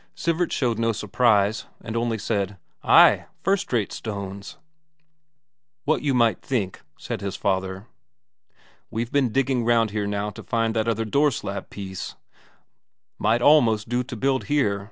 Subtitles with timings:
[0.15, 4.57] Sivert showed no surprise, and only said: "Ay, first rate stones."
[5.85, 7.85] "What you might think," said his father.
[8.89, 12.15] "We've been digging round here now to find that other door slab piece;
[13.19, 14.79] might almost do to build here.